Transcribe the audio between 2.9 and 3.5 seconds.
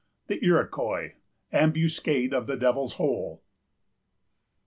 HOLE.